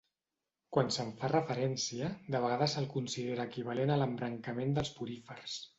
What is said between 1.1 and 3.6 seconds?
fa referència, de vegades se'l considera